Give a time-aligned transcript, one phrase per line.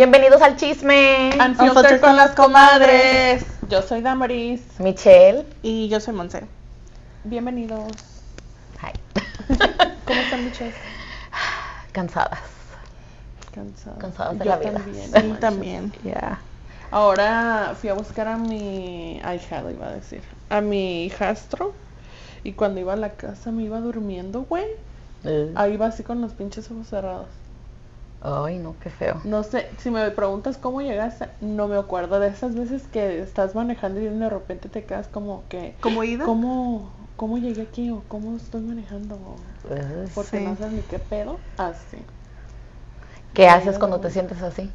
[0.00, 1.28] Bienvenidos al chisme.
[1.38, 3.44] Unfiltered con las comadres.
[3.68, 4.62] Yo soy Damaris.
[4.78, 5.44] Michelle.
[5.60, 6.46] Y yo soy Monse.
[7.24, 7.92] Bienvenidos.
[8.80, 8.98] Hi.
[10.06, 10.72] ¿Cómo están, bichos?
[11.92, 12.40] Cansadas.
[13.52, 13.98] Cansadas.
[13.98, 14.72] Cansadas de yo la vida.
[14.72, 15.92] También, Sí, sí, también.
[16.02, 16.40] Yeah.
[16.90, 20.22] Ahora fui a buscar a mi ahijado, iba a decir.
[20.48, 21.74] A mi hijastro.
[22.42, 24.64] Y cuando iba a la casa me iba durmiendo, güey.
[25.24, 25.52] Uh.
[25.56, 27.28] Ahí iba así con los pinches ojos cerrados.
[28.22, 29.20] Ay, no, qué feo.
[29.24, 33.54] No sé, si me preguntas cómo llegaste, no me acuerdo de esas veces que estás
[33.54, 36.24] manejando y de repente te quedas como que, ¿Cómo ida?
[36.26, 39.14] ¿cómo, cómo llegué aquí o cómo estoy manejando?
[39.14, 39.36] O,
[39.70, 40.44] Uh, porque Sí.
[40.44, 41.38] no sabes ni qué pedo.
[41.56, 41.98] Así.
[43.34, 44.70] ¿Qué haces cuando te sientes así?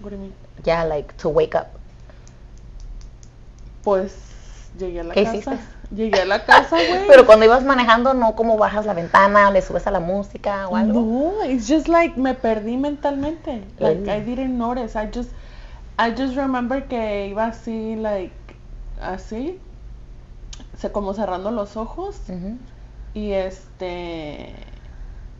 [0.00, 0.32] What do you mean?
[0.64, 1.66] Ya, like, to wake up.
[3.82, 4.14] Pues
[4.78, 5.36] llegué a la ¿Qué casa.
[5.38, 5.79] hiciste?
[5.94, 7.06] Llegué a la casa, güey.
[7.08, 10.76] Pero cuando ibas manejando, no como bajas la ventana, le subes a la música o
[10.76, 11.00] algo.
[11.00, 13.64] No, it's just like me perdí mentalmente.
[13.78, 14.08] Like.
[14.10, 14.96] I didn't notice.
[14.96, 15.30] I just
[15.98, 18.32] I just remember que iba así like
[19.02, 19.58] así
[20.92, 22.16] como cerrando los ojos
[23.12, 24.54] y este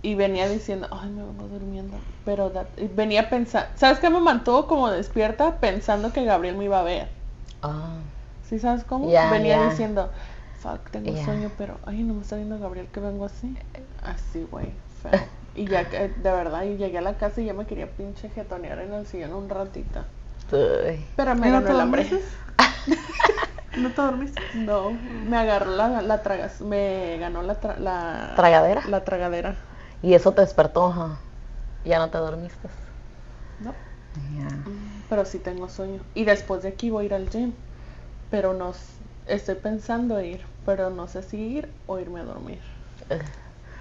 [0.02, 4.67] y venía diciendo, "Ay, me vengo durmiendo." Pero that- venía pensando, ¿sabes qué me mantuvo
[4.67, 7.08] como despierta pensando que Gabriel me iba a ver?
[7.62, 7.96] Ah,
[8.48, 9.06] ¿Sí sabes cómo?
[9.30, 10.11] Venía diciendo,
[10.62, 13.56] "Fuck, tengo sueño, pero ay, no me está viendo Gabriel que vengo así."
[14.03, 15.27] Así, güey, feo.
[15.55, 18.28] Y ya que, de verdad, y llegué a la casa y ya me quería pinche
[18.30, 20.05] jetonear en el sillón un ratito.
[20.52, 21.05] uy.
[21.17, 22.11] Pero me ¿Y no ganó te el hambre.
[23.77, 24.42] ¿No te dormiste?
[24.55, 24.91] No,
[25.28, 28.83] me agarró la, la tragas, me ganó la, tra- la ¿Tragadera?
[28.89, 29.55] La tragadera.
[30.02, 31.19] Y eso te despertó, ajá.
[31.84, 32.69] Ya no te dormiste.
[33.61, 33.74] No,
[34.36, 34.48] Ya.
[35.08, 36.00] pero sí tengo sueño.
[36.14, 37.52] Y después de aquí voy a ir al gym.
[38.30, 38.72] Pero no,
[39.26, 42.60] estoy pensando ir, pero no sé si ir o irme a dormir.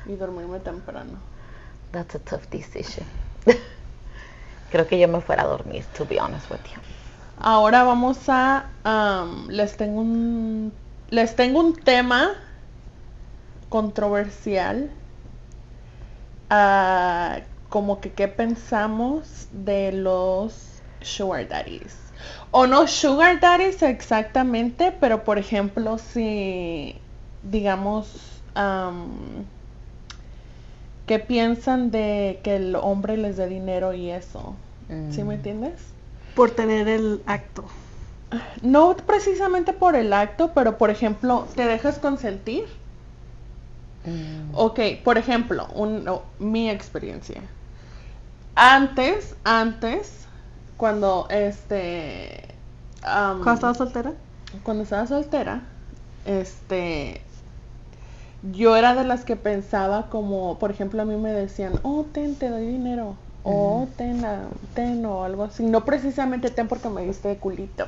[0.05, 1.19] Y dormirme temprano.
[1.91, 3.05] That's a tough decision.
[4.71, 6.81] Creo que yo me fuera a dormir, to be honest with you.
[7.41, 10.73] Ahora vamos a am, les tengo un
[11.09, 12.31] les tengo un tema
[13.69, 14.89] controversial
[16.49, 21.95] Ah, como que qué pensamos de los sugar daddies
[22.51, 26.95] o no sugar daddies exactamente pero por ejemplo si
[27.43, 29.45] digamos am,
[31.05, 34.55] qué piensan de que el hombre les dé dinero y eso
[35.09, 35.37] ¿sí me Mm.
[35.37, 35.81] entiendes?
[36.35, 37.65] Por tener el acto.
[38.61, 42.65] No precisamente por el acto, pero por ejemplo, ¿te dejas consentir?
[44.05, 44.51] Mm.
[44.55, 47.41] Ok, por ejemplo, un- no, mi experiencia.
[48.55, 50.27] Antes, antes,
[50.79, 52.55] cuando este...
[53.03, 54.13] am, ¿Cuándo estabas soltera?
[54.63, 55.61] cuando estaba soltera,
[56.25, 57.21] este,
[58.51, 62.35] yo era de las que pensaba como, por ejemplo, a mí me decían, oh, ten,
[62.35, 63.89] te doy dinero, o Ujú.
[63.97, 65.63] ten, ah, ten, o algo así.
[65.63, 67.85] No precisamente ten porque me diste de culito.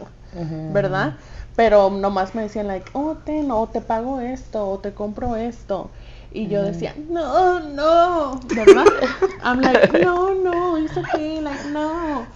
[0.74, 1.14] ¿verdad?
[1.56, 5.90] Pero nomás me decían, like, oh, ten, o te pago esto, o te compro esto.
[6.34, 8.86] Y yo decía, no, no, ¿verdad?
[9.44, 12.28] I'm like, no, no, it's okay, like, no.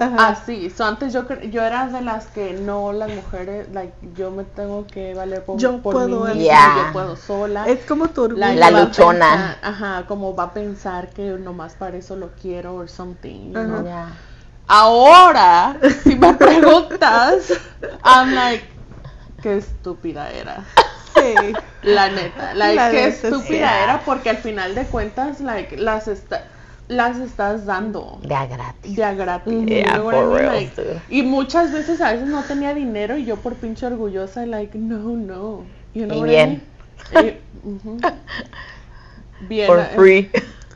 [0.00, 0.28] Ajá.
[0.28, 4.44] Así, so antes yo yo era de las que no las mujeres, like yo me
[4.44, 6.84] tengo que valer por, Yo por puedo, mí Yeah.
[6.86, 7.66] yo puedo sola.
[7.66, 8.28] Es como tu.
[8.30, 9.26] Like, La luchona.
[9.30, 13.64] pensar- ajá, como va a pensar que nomás para eso lo quiero or something, you
[13.64, 13.84] know?
[14.66, 17.52] Ahora, si me preguntas,
[18.04, 18.64] I'm like,
[19.42, 20.64] qué estúpida era.
[21.14, 21.52] Sí.
[21.82, 23.26] La neta, like, La qué neta, sí.
[23.28, 26.44] estúpida era porque al final de cuentas, like, las está,
[26.88, 28.96] las estás dando De a gratis.
[28.96, 29.66] de a gratis.
[29.66, 33.54] Yeah, for real, Like, y muchas veces a veces no tenía dinero y yo por
[33.54, 35.64] pinche orgullosa, like, no, no.
[35.94, 36.62] You know Y what I bien.
[37.12, 37.26] mean?
[37.26, 37.98] Y- ujú.
[39.48, 39.66] Bien.
[39.66, 40.30] For eh, free.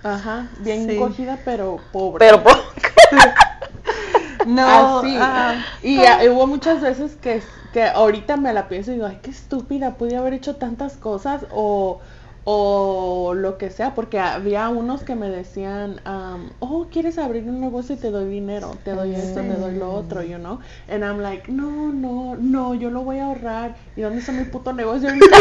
[0.04, 0.96] Ajá, bien Sí.
[0.96, 2.24] cogida, pero pobre.
[2.26, 2.52] Pero por...
[4.46, 4.98] No.
[4.98, 5.16] Así.
[5.20, 7.42] ah, y ah, hubo muchas veces que,
[7.72, 11.46] que ahorita me la pienso y digo, ay, qué estúpida, pude haber hecho tantas cosas
[11.52, 12.00] o,
[12.44, 17.60] o lo que sea, porque había unos que me decían, um, oh, ¿quieres abrir un
[17.60, 18.76] negocio y te doy dinero?
[18.84, 20.58] Te doy esto, te doy lo otro, you know?
[20.88, 23.76] And I'm like, no, no, no, yo lo voy a ahorrar.
[23.96, 25.26] ¿Y dónde está mi puto negocio ahorita?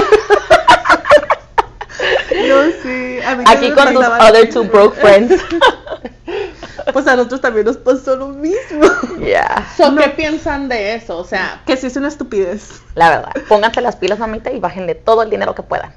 [2.47, 3.19] no, sí.
[3.25, 5.41] A mí Aquí con tus other two broke friends.
[6.93, 8.85] Pues a nosotros también nos pasó lo mismo.
[9.19, 9.67] Yeah.
[9.77, 11.17] So, ¿Qué piensan de eso?
[11.17, 12.81] O sea, Que sí es una estupidez.
[12.95, 13.31] La verdad.
[13.47, 15.93] Pónganse las pilas, mamita, y bájenle todo el dinero que puedan.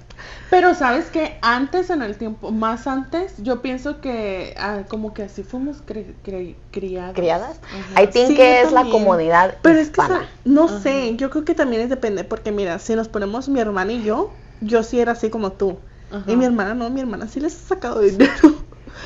[0.50, 5.22] Pero sabes que antes en el tiempo, más antes, yo pienso que ah, como que
[5.24, 7.14] así fuimos cri- cri- criados.
[7.14, 7.60] ¿Criadas?
[7.64, 8.02] Ajá.
[8.02, 10.02] I think Sí, que es la comodidad Pero es que,
[10.44, 13.92] no sé, yo creo que también es depende, porque mira, si nos ponemos mi hermana
[13.92, 15.78] y yo, yo sí era así como tú.
[16.12, 16.30] Ajá.
[16.30, 18.32] Y mi hermana no, mi hermana sí les ha sacado dinero.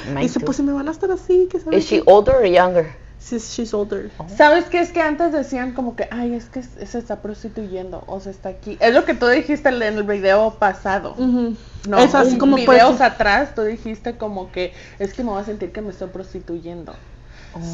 [0.09, 0.45] Mine Dice, too.
[0.47, 2.95] pues si me van a estar así, que Is she older or younger?
[3.21, 4.11] She's, she's older.
[4.37, 4.81] ¿Sabes qué?
[4.81, 8.49] Es que antes decían como que, ay, es que se está prostituyendo o se está
[8.49, 8.79] aquí.
[8.81, 11.15] Es lo que tú dijiste en el video pasado.
[11.19, 11.57] Ujú.
[11.89, 15.43] No, es así como videos pues, atrás tú dijiste como que es que me voy
[15.43, 16.95] a sentir que me estoy prostituyendo.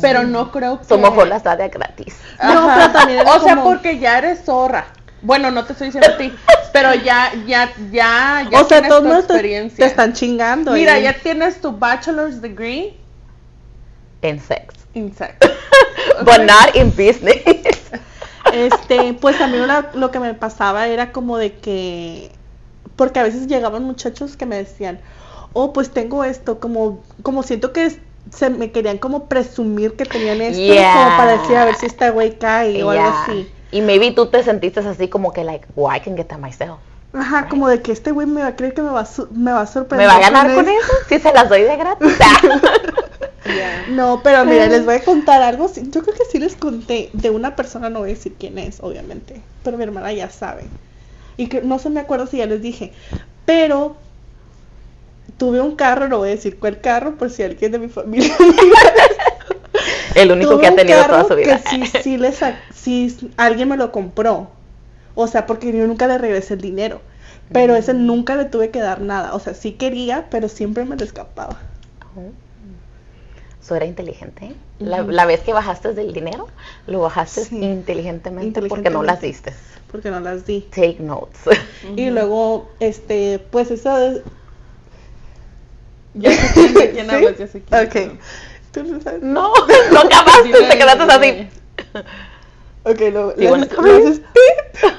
[0.01, 0.87] Pero no creo que...
[0.87, 2.17] So mejor las da de gratis.
[2.43, 4.87] No, pero también era O sea, como- porque ya eres zorra.
[5.25, 6.33] Bueno, no te estoy diciendo a ti,
[6.73, 9.85] pero ya, ya, ya, ya o sea, tienes todos tu modos te, experiencia.
[9.85, 10.73] te están chingando.
[10.73, 12.95] Mira, y- ya tienes tu bachelor's degree
[14.23, 14.75] En sex.
[14.95, 15.35] in sex.
[16.25, 17.43] But not in business.
[18.53, 22.31] Este, pues a mí una- lo que me pasaba era como de que,
[22.97, 25.01] porque a veces llegaban muchachos que me decían,
[25.55, 27.99] oh, pues tengo esto, como, como siento que es-
[28.31, 32.11] se me querían como presumir que tenían esto, como para decir a ver si esta
[32.11, 33.23] güey cae o algo Yeah.
[33.23, 33.51] así.
[33.75, 36.79] Y maybe tú te sentiste así como que like, well, I can get that myself.
[37.13, 39.51] Ajá, como de que este güey me va a creer que me va a, me
[39.51, 40.09] va a ¿Me sorprender.
[40.09, 40.93] va a ganar con eso?
[41.09, 42.13] Si se las doy de gratis.
[43.45, 43.85] Yeah.
[43.91, 45.71] No, pero mira, les voy a contar algo.
[45.75, 48.79] Yo creo que sí les conté de una persona, no voy a decir quién es,
[48.81, 49.39] obviamente.
[49.63, 50.63] Pero mi hermana ya sabe.
[51.37, 52.95] Y que no se me acuerdo si ya les dije.
[53.45, 53.97] Pero
[55.37, 58.35] tuve un carro, no voy a decir cuál carro, por si alguien de mi familia.
[60.15, 61.61] El único Tuve que ha un tenido toda carro su vida.
[61.63, 62.33] Que sí, sí, le
[62.75, 64.49] sí, alguien me lo compró.
[65.15, 67.01] O sea, porque yo nunca le regresé el dinero.
[67.53, 68.07] Pero ese Mm.
[68.07, 69.35] nunca le tuve que dar nada.
[69.35, 71.59] O sea, sí quería, pero siempre me lo escapaba.
[73.63, 74.47] Eso era inteligente.
[74.47, 74.55] ¿eh?
[74.79, 76.49] la, vez que bajaste del dinero,
[76.87, 77.63] lo bajaste Sí.
[77.63, 79.53] inteligentemente, porque no las diste.
[79.91, 80.63] Porque no las di.
[80.71, 81.41] Take notes.
[81.97, 84.21] Y luego, este, pues eso es-
[86.15, 87.15] Ya sé quién, de quién ¿Sí?
[87.15, 87.87] hablas, ya sé quién.
[87.87, 87.95] Ok.
[87.95, 88.19] ¿Tú
[89.23, 89.53] no
[89.93, 91.49] no acabaste, te quedaste así.
[92.85, 94.91] Ok, lo, le bueno, haces- le haces pip.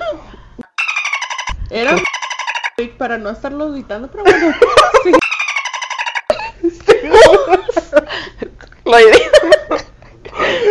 [1.70, 1.96] Era
[2.98, 4.54] para no estarlo editando, pero bueno.
[5.02, 5.12] sí.
[8.86, 9.86] Lo edito.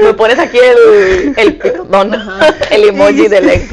[0.03, 2.15] Me pones aquí el, el perdón,
[2.71, 3.71] el emoji del ex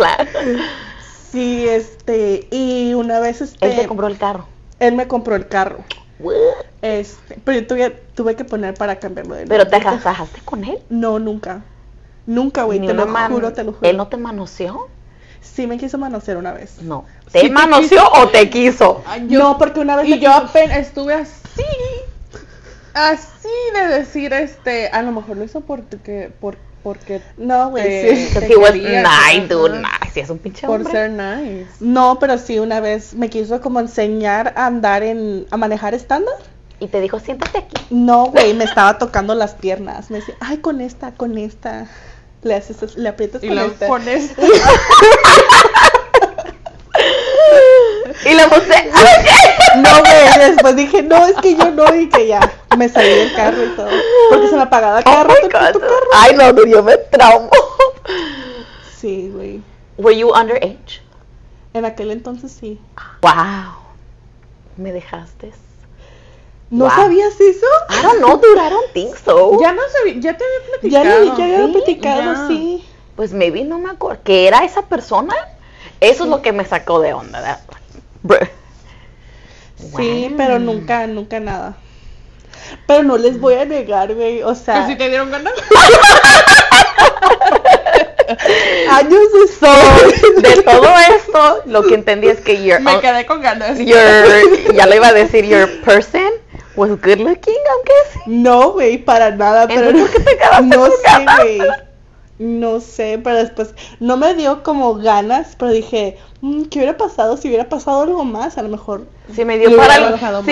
[1.31, 4.47] Sí, este, y una vez, este, Él te compró el carro.
[4.79, 5.83] él me compró el carro.
[6.81, 9.99] Este, pero yo tuve, tuve que poner para cambiarlo de Pero te nombre.
[10.03, 10.79] casaste con él.
[10.89, 11.61] No, nunca.
[12.25, 13.89] Nunca, güey, te lo man- juro, te lo juro.
[13.89, 14.87] ¿Él no te manoseó?
[15.41, 16.81] Sí me quiso manosear una vez.
[16.81, 17.05] No.
[17.27, 19.03] Sí ¿Te te manoseó o te quiso?
[19.07, 21.63] Ay, yo- no, porque una vez Y yo apenas estuve así,
[22.93, 28.29] así de decir, este, a lo mejor lo hizo porque, por, porque, No, güey, sí.
[28.49, 30.19] He was nice, dude, nice.
[30.19, 30.91] Es un pinche por hombre.
[30.91, 31.67] ser nice.
[31.79, 36.35] No, pero sí, una vez me quiso como enseñar a andar en, a manejar estándar.
[36.79, 37.75] Y te dijo, siéntate aquí.
[37.91, 40.09] No, güey, me estaba tocando las piernas.
[40.09, 41.87] Me decía, ay, con esta, con esta.
[42.41, 43.87] Le haces, le aprietas Y con esta.
[43.87, 44.01] con.
[48.25, 48.91] Y la puse,
[49.77, 52.39] No, güey, después dije, no, es que yo no, y que ya
[52.77, 53.89] me salí del carro y todo.
[54.29, 55.87] Porque se me apagaba Oh cada my rato tu God.
[55.87, 56.07] carro.
[56.13, 57.49] Ay, no, dude, yo me traumo.
[58.99, 59.61] Sí, güey.
[59.97, 61.01] Were you underage?
[61.73, 62.79] En aquel entonces sí.
[63.21, 63.73] Wow.
[64.77, 65.51] Me dejaste.
[66.69, 66.95] ¿No Wow.
[66.95, 67.65] sabías eso?
[67.89, 69.59] I don't know, dude, I don't think so.
[69.59, 70.59] Ya no sabía, ya te había
[70.91, 71.37] Ya platicado.
[71.37, 71.71] ya había ¿sí?
[71.73, 72.47] platicado, Ya.
[72.47, 72.85] sí.
[73.15, 74.21] Pues maybe no me acuerdo.
[74.23, 75.35] ¿Que era esa persona?
[75.99, 77.59] Eso es lo que me sacó de onda.
[79.97, 80.37] Sí, Wow.
[80.37, 81.75] pero nunca, nunca nada.
[82.87, 84.43] Pero no les voy a negar, güey.
[84.43, 85.53] O sea, si te dieron ganas.
[88.89, 89.19] años
[89.59, 90.43] So, después.
[90.55, 93.77] de todo esto, lo que entendí es que your, Me quedé con ganas.
[93.79, 96.29] your, ya lo iba a decir, your person
[96.75, 98.19] was good looking, aunque sí.
[98.27, 99.67] No, güey, para nada.
[99.67, 101.61] Pero ¿por qué te quedaste no con sé, güey.
[102.41, 107.37] No sé, pero después no me dio como ganas, pero dije, "Mm, ¿qué hubiera pasado
[107.37, 108.57] si hubiera pasado algo más?
[108.57, 109.05] A lo mejor.
[109.31, 110.01] Sí me dio para el,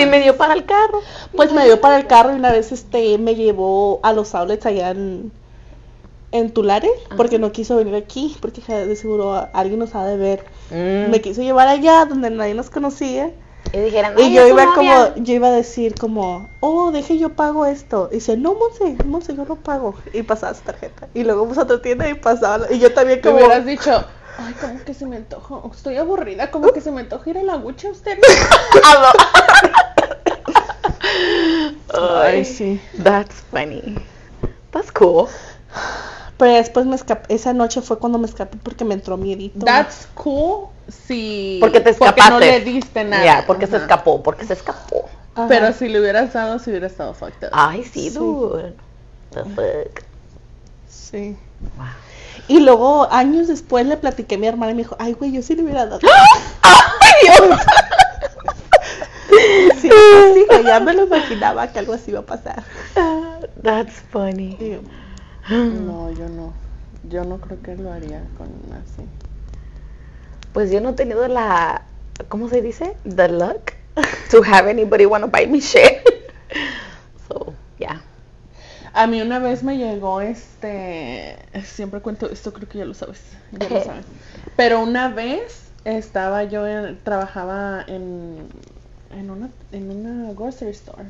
[0.06, 1.00] me dio para el carro.
[1.34, 4.66] Pues me dio para el carro y una vez este me llevó a los outlets
[4.66, 5.32] allá en,
[6.30, 10.44] en Tulare, porque no quiso venir aquí, porque de seguro alguien nos ha de ver.
[10.70, 11.10] Mm.
[11.10, 13.32] Me quiso llevar allá donde nadie nos conocía.
[13.72, 14.74] Y dijeron, Y "Ay, yo iba novia".
[14.74, 18.08] como, yo iba a decir como, oh, deje yo pago esto.
[18.10, 19.94] Y dice, no, Monse, Monse, yo lo pago.
[20.12, 21.06] Y pasaba su tarjeta.
[21.14, 22.58] Y luego fuimos a otra tienda y pasaba.
[22.58, 24.04] la- Y yo también como, hubieras dicho,
[24.38, 27.42] ay, como que se me antoja, estoy aburrida, como que se me antoja ir a
[27.44, 28.18] la gucha a usted.
[31.92, 32.80] Ay, ay, sí.
[33.02, 33.96] That's funny.
[34.72, 35.28] That's cool.
[36.40, 39.66] Pero después me escapé, esa noche fue cuando me escapé porque me entró miedito.
[39.66, 41.58] That's cool si...
[41.60, 42.22] Porque te escapaste.
[42.22, 43.22] Porque no le diste nada.
[43.22, 45.04] Ya, porque se escapó, porque se escapó.
[45.34, 45.48] Ajá.
[45.48, 47.50] Pero si le hubieras dado, si hubiera estado fucked up.
[47.52, 48.16] Ay, sí, Sí.
[48.16, 48.74] dude.
[49.32, 50.02] The fuck.
[50.88, 51.36] Sí.
[51.76, 51.86] Wow.
[52.48, 55.42] Y luego, años después, le platiqué a mi hermana y me dijo, ay, güey, yo
[55.42, 56.00] sí le hubiera dado.
[56.62, 57.58] ¡Ay, Dios!
[59.80, 62.62] Sí, consigo, ya me lo imaginaba que algo así iba a pasar.
[63.62, 64.56] That's funny.
[64.58, 64.78] Y
[65.50, 66.52] No, yo no.
[67.08, 69.02] Yo no creo que lo haría con así.
[70.52, 71.82] Pues yo no he tenido la,
[72.28, 72.96] ¿cómo se dice?
[73.04, 73.72] The luck
[74.30, 76.02] to have anybody want to buy me shit.
[77.28, 78.00] So, yeah.
[78.92, 83.20] A mí una vez me llegó este, siempre cuento esto, creo que ya lo sabes,
[83.52, 84.04] ya lo sabes.
[84.56, 88.48] Pero una vez estaba yo, en- trabajaba en,
[89.10, 91.08] en una, en una grocery store.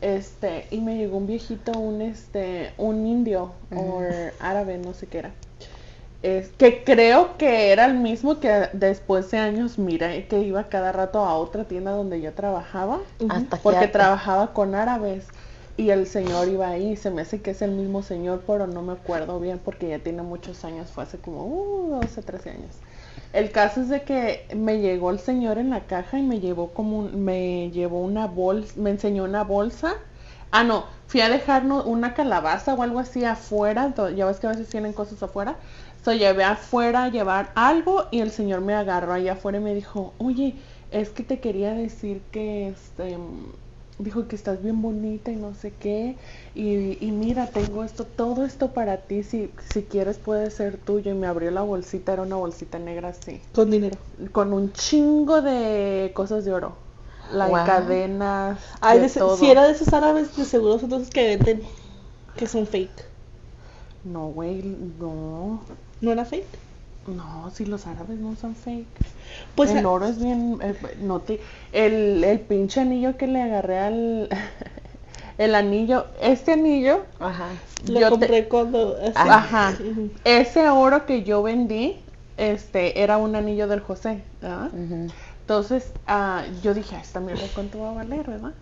[0.00, 4.00] Este, y me llegó un viejito, un este, un indio o
[4.40, 5.30] árabe, no sé qué era.
[6.22, 10.90] Es, que creo que era el mismo que después de años miré que iba cada
[10.90, 13.00] rato a otra tienda donde yo trabajaba.
[13.28, 15.26] Hasta que Porque trabajaba con árabes
[15.76, 16.96] y el señor iba ahí.
[16.96, 20.00] Se me hace que es el mismo señor, pero no me acuerdo bien porque ya
[20.00, 20.90] tiene muchos años.
[20.90, 22.76] Fue hace como uh, 12, 13 años.
[23.32, 26.72] El caso es de que me llegó el señor en la caja y me llevó
[26.72, 29.94] como un- me llevó una bolsa, me enseñó una bolsa.
[30.50, 33.94] Ah, no, fui a dejarnos una calabaza o algo así afuera.
[34.16, 35.58] Ya ves que a veces tienen cosas afuera.
[36.04, 39.74] So llevé afuera a llevar algo y el señor me agarró allá afuera y me
[39.74, 40.56] dijo, oye,
[40.90, 43.18] es que te quería decir que este
[43.98, 46.16] dijo que estás bien bonita y no sé qué.
[46.54, 51.10] Y, y mira, tengo esto, todo esto para ti, si, si quieres puede ser tuyo.
[51.10, 53.98] Y me abrió la bolsita, era una bolsita negra así, con dinero.
[54.32, 56.76] con un chingo de cosas de oro.
[57.32, 57.66] Like Wow.
[57.66, 59.36] cadenas, Ay, de todo.
[59.36, 61.62] si era de esos árabes, de seguro son esos que venden
[62.36, 63.04] que son fake.
[64.04, 65.64] No, güey, no.
[66.00, 66.58] ¿No era fake?
[67.08, 68.86] No, si los árabes no son fake.
[69.54, 71.40] Pues el oro es bien, eh, no te,
[71.72, 74.28] el, el pinche anillo que le agarré al,
[75.38, 77.48] el anillo, este anillo, Ajá.
[77.88, 78.96] lo yo te- compré cuando...
[79.02, 79.12] así.
[79.14, 79.74] Ajá.
[80.24, 81.96] Ese oro que yo vendí,
[82.36, 84.22] este, era un anillo del José.
[85.40, 88.52] Entonces, ah, yo dije, "Ah, esta mierda cuánto va a valer, ¿verdad?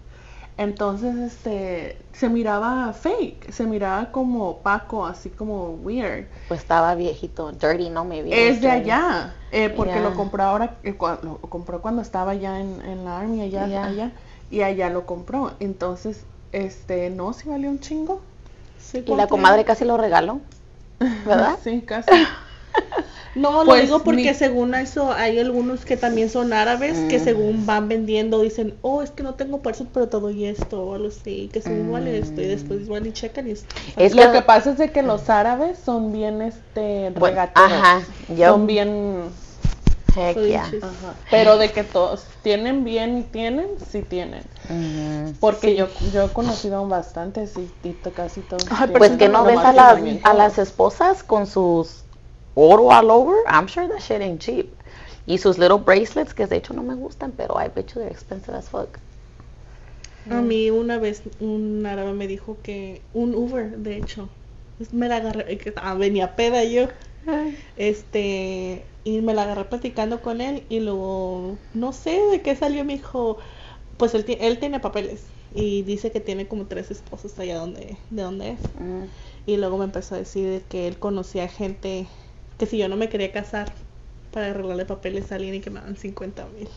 [0.59, 6.27] Entonces, este, se miraba fake, se miraba como opaco, así como weird.
[6.49, 8.05] Pues estaba viejito, dirty, ¿no?
[8.07, 8.49] Maybe.
[8.49, 12.81] Es de allá, eh, porque lo compró ahora, eh, lo compró cuando estaba ya en,
[12.87, 14.13] en la army, allá, allá,
[14.51, 15.53] y allá lo compró.
[15.61, 18.23] Entonces, este, no, sí valió un chingo.
[18.81, 20.41] Sí, Y la ¿cuánto comadre casi lo regaló.
[21.27, 21.59] ¿Verdad?
[21.63, 22.11] Sí, casi.
[23.35, 27.23] No, lo Pues, digo porque según eso hay algunos que también son árabes que Mm.
[27.25, 30.83] según van vendiendo dicen, oh, es que no tengo por eso, pero te doy esto
[30.83, 33.67] o algo así, que según vale esto y después van y checan y es...
[33.99, 37.73] Es Lo que- que pasa es de que los árabes son bien, este, regateros.
[37.73, 38.03] ajá,
[38.35, 39.25] yo- Son bien,
[40.17, 40.65] Heck Soy yeah.
[40.71, 41.15] chis- ajá.
[41.31, 44.45] Pero de que todos tienen bien y tienen, sí tienen.
[45.41, 48.65] Porque yo, yo he conocido bastantes y, y casi todos.
[48.71, 52.06] Ay, Pues que no lo ves a las, a las esposas con sus
[52.57, 53.37] oro all over.
[53.47, 54.75] I'm sure that shit ain't cheap.
[55.27, 58.11] Y sus little bracelets, que de hecho no me gustan, pero I bet you they're
[58.11, 58.99] expensive as fuck.
[60.31, 64.29] A mí una vez un árabe me dijo que un Uber, de hecho,
[64.91, 66.89] me la agarré, que ah, venía peda yo,
[67.77, 72.85] este, y me la agarré platicando con él y luego, no sé de qué salió,
[72.85, 73.39] me dijo,
[73.99, 75.23] pues él, él tiene papeles
[75.55, 78.61] y dice que tiene como tres esposas allá donde, de donde es.
[78.81, 79.05] Mm.
[79.47, 82.07] Y luego me empezó a decir de que él conocía gente
[82.59, 83.73] que si yo no me quería casar
[84.33, 86.69] para arreglarle papeles a alguien y que me dan 50 mil.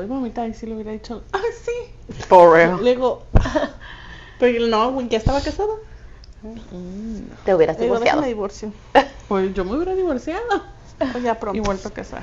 [0.00, 2.14] Ay, mamita, ahí sí le hubiera dicho, ah, sí.
[2.28, 2.82] For real.
[2.82, 3.22] Le digo,
[4.38, 5.74] pero no, güey, ya estaba casada.
[7.44, 8.00] Te hubieras Le digo, divorciado.
[8.00, 8.72] déjame divorcio.
[9.28, 10.40] Pues yo me hubiera divorciado.
[11.14, 11.58] O ya pronto.
[11.58, 12.22] y vuelto a casar.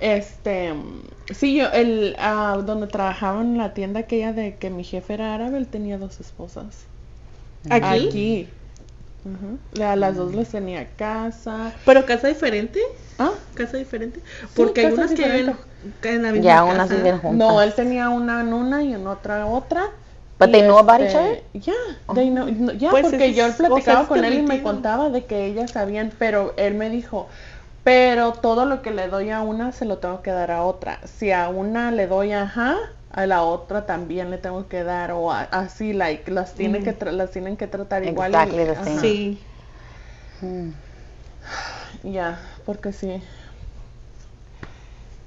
[0.00, 0.72] Este,
[1.34, 5.34] sí, yo, el, ah, donde trabajaba en la tienda aquella de que mi jefe era
[5.34, 6.84] árabe, él tenía dos esposas.
[7.68, 8.06] ¿Aquí?
[8.08, 8.48] Aquí.
[9.82, 11.72] A las dos les tenía casa.
[11.86, 12.80] Pero casa diferente.
[13.18, 13.30] ¿Ah?
[13.54, 14.20] Casa diferente.
[14.54, 15.56] Porque hay casa unas que viven
[16.02, 16.74] en la misma Ya casa.
[16.74, 17.38] unas viven juntas.
[17.38, 19.86] No, él tenía una en una y en otra otra.
[20.38, 21.42] But they know about each este, other?
[21.52, 25.08] Yeah, they know- Pues porque yo platicaba o sea, es con él y me contaba
[25.08, 27.28] de que ellas sabían, pero él me dijo,
[27.84, 30.98] pero todo lo que le doy a una se lo tengo que dar a otra.
[31.04, 32.76] Si a una le doy ajá,
[33.14, 36.98] a la otra también le tengo que dar o a- así, like, las tiene que
[36.98, 38.32] tra- las tienen que tratar igual.
[38.32, 38.84] y- Exactly the ajá.
[38.84, 39.00] same.
[39.00, 39.38] Sí.
[40.42, 40.70] Mm.
[42.12, 43.22] Ya, porque sí.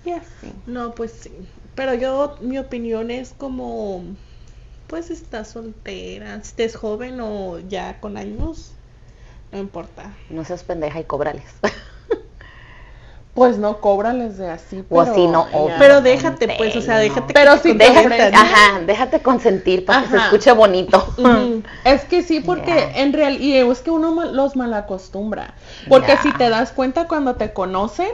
[0.06, 0.53] Y así.
[0.65, 1.32] No, pues sí.
[1.75, 4.03] Pero yo, mi opinión es como,
[4.88, 8.72] pues estás soltera, estés joven o ya con años,
[9.51, 10.13] no importa.
[10.29, 11.46] No seas pendeja y cobrales.
[13.38, 15.70] Pues no cóbrales de así, O pero así no, o-.
[15.77, 17.36] Pero déjate, pues, o sea, déjate.
[17.36, 18.12] Pero que te sí te consientan.
[18.13, 18.36] ofrecen.
[18.36, 21.08] Ajá, déjate consentir para que se escuche bonito.
[21.84, 25.53] Es que sí, porque en real, y es que uno mal- los malacostumbra.
[25.88, 28.10] Porque si te das cuenta cuando te conocen,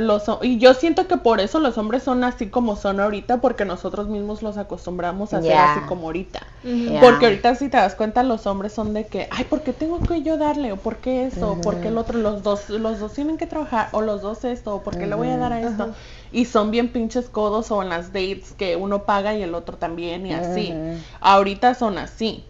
[0.00, 3.64] los y yo siento que por eso los hombres son así como son ahorita porque
[3.64, 5.72] nosotros mismos los acostumbramos a ser Yeah.
[5.72, 6.40] así como ahorita.
[6.62, 7.00] Yeah.
[7.00, 10.00] Porque ahorita si te das cuenta los hombres son de que, ay, ¿por qué tengo
[10.00, 10.72] que yo darle?
[10.72, 13.46] o por qué eso, o por qué el otro, los dos los dos tienen que
[13.46, 15.94] trabajar o los dos esto, o por qué le voy a dar a esto.
[16.32, 19.76] Y son bien pinches codos o en las dates que uno paga y el otro
[19.76, 20.74] también y así.
[21.20, 22.44] Ahorita son así.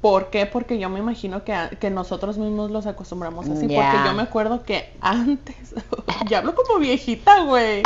[0.00, 0.46] ¿Por qué?
[0.46, 3.66] Porque yo me imagino que, que nosotros mismos los acostumbramos así.
[3.66, 5.56] Porque yo me acuerdo que antes,
[6.28, 7.82] ya hablo como viejita, güey.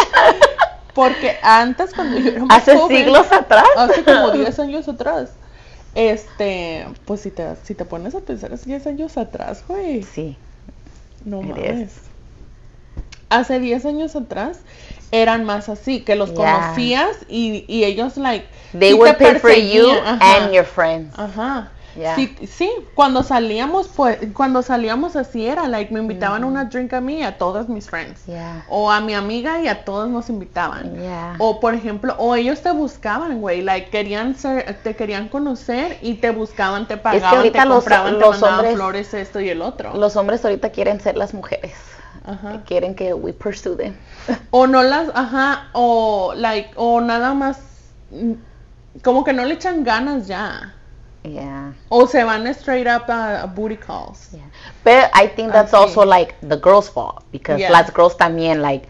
[0.94, 3.64] Porque antes cuando yo era más Hace joven, siglos atrás.
[3.78, 5.30] hace como 10 años atrás,
[5.94, 10.36] este, pues si te, si te pones a pensar hace 10 años atrás, güey, Sí.
[11.24, 11.92] no It mames.
[13.30, 14.58] Hace 10 años atrás
[15.12, 16.60] eran más así, que los Yeah.
[16.60, 18.46] conocías y, y ellos like
[18.78, 20.36] They sí would pay for you ajá.
[20.44, 21.18] and your friends.
[21.18, 21.70] Ajá.
[21.96, 22.16] Yeah.
[22.16, 26.92] Sí, sí, cuando salíamos, pues, cuando salíamos así era, like, me invitaban a una drink
[26.94, 28.24] a mí y a todas mis friends.
[28.26, 28.64] Yeah.
[28.68, 30.94] O a mi amiga y a todos nos invitaban.
[31.00, 31.34] Yeah.
[31.38, 36.14] O por ejemplo, o ellos te buscaban, güey, like, querían ser, te querían conocer y
[36.14, 39.48] te buscaban, te pagaban, ahorita te los- compraban, te los mandaban hombres- flores, esto y
[39.50, 39.94] el otro.
[39.96, 41.74] Los hombres ahorita quieren ser las mujeres.
[42.24, 42.62] Ajá.
[42.64, 43.94] Quieren que we pursue them.
[44.50, 47.58] O no las, ajá, o like, o nada más,
[48.12, 48.32] mm,
[49.02, 50.74] como que no le echan ganas ya.
[51.24, 51.72] Yeah.
[51.88, 54.28] O se van straight up a booty calls.
[54.32, 54.40] Yeah.
[54.84, 55.78] But I think that's Así.
[55.78, 57.70] also like the girls' fault because Yeah.
[57.70, 58.88] las girls también like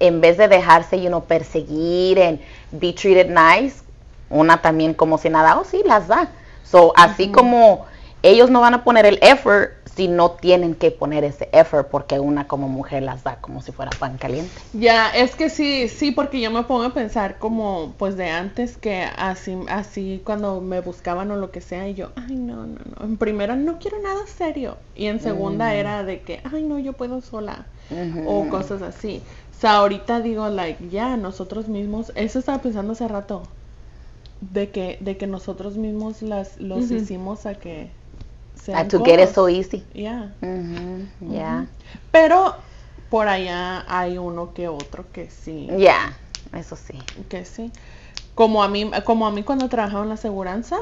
[0.00, 2.38] en vez de dejarse, you know, perseguir and
[2.72, 3.82] be treated nice,
[4.30, 6.28] una también como si nada, oh sí, las da.
[6.64, 7.86] So, así como
[8.22, 12.18] ellos no van a poner el effort si no tienen que poner ese effort porque
[12.18, 14.60] una como mujer las da como si fuera pan caliente.
[14.72, 18.76] Ya, es que sí, sí, porque yo me pongo a pensar como, pues de antes
[18.76, 22.78] que así, así cuando me buscaban o lo que sea y yo, ay no, no,
[22.98, 26.78] no, en primera no quiero nada serio y en segunda era de que, ay no,
[26.78, 27.66] yo puedo sola
[28.26, 29.22] o cosas así.
[29.56, 33.42] O sea, ahorita digo, like, ya, nosotros mismos, eso estaba pensando hace rato,
[34.40, 37.88] de que, de que nosotros mismos las, los hicimos a que
[38.62, 39.84] sean And to get it so easy.
[39.94, 40.34] Yeah.
[40.40, 41.08] Mhm.
[41.30, 41.66] Yeah.
[42.10, 42.54] Pero
[43.10, 45.68] por allá hay uno que otro que sí.
[45.76, 46.18] Yeah.
[46.52, 46.98] Eso sí.
[47.28, 47.72] Que sí.
[48.34, 50.76] Como a mí, como a mí cuando trabajaba en la aseguranza,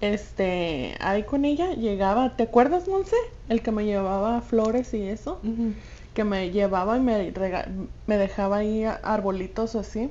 [0.00, 3.16] este, ahí con ella llegaba, ¿te acuerdas, Monse?
[3.48, 5.40] El que me llevaba flores y eso,
[6.14, 7.68] que me llevaba y me, rega-
[8.06, 10.10] me dejaba ahí arbolitos así.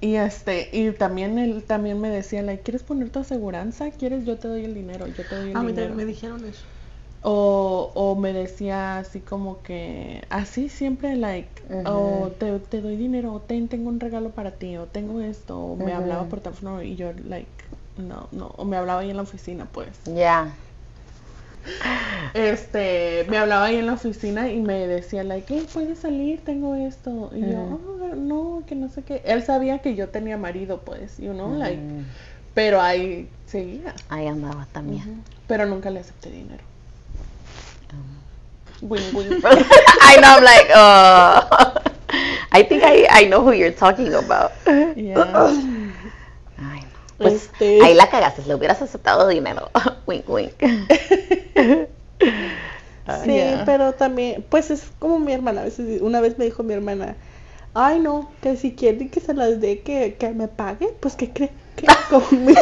[0.00, 3.90] Y este, y también él también me decía, like, ¿quieres poner tu aseguranza?
[3.92, 4.24] ¿Quieres?
[4.24, 5.94] Yo te doy el dinero, yo te doy el A mí dinero.
[5.94, 6.64] me dijeron eso.
[7.24, 11.48] O, o me decía así como que, así siempre, like,
[11.86, 15.56] o te, te doy dinero, o ten, tengo un regalo para ti, o tengo esto,
[15.56, 17.48] o me hablaba por teléfono y yo, like,
[17.96, 19.88] no, no, o me hablaba ahí en la oficina, pues.
[20.04, 20.50] Yeah.
[22.34, 26.74] Este, me hablaba ahí en la oficina y me decía, like, hey, puedes salir, tengo
[26.74, 27.30] esto.
[27.34, 27.98] Y yo, Ujú.
[28.10, 29.22] "Ah, no, que no sé qué.
[29.24, 32.04] Él sabía que yo tenía marido, pues, you know, like, Mm.
[32.54, 33.94] pero ahí seguía.
[34.08, 35.22] Ahí andaba también.
[35.46, 36.62] Pero nunca le acepté dinero.
[38.80, 39.00] Wing.
[39.14, 41.80] I know, I'm like, uh,
[42.52, 44.50] I think I, I know who you're talking about.
[44.96, 45.50] Yeah.
[47.22, 49.70] Pues Este- ahí la cagaste, le hubieras aceptado dinero.
[50.06, 50.52] wink, wink.
[53.24, 55.62] Sí, pero también, pues es como mi hermana.
[55.62, 57.16] A veces, una vez me dijo mi hermana,
[57.74, 61.30] ay no, que si quieren que se las dé, que, que me pague, pues que
[61.32, 62.60] cree que conmigo,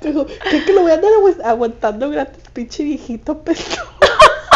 [0.00, 3.82] dijo, ¿cree que lo voy a andar agu- aguantando gratis, pinche viejito peso.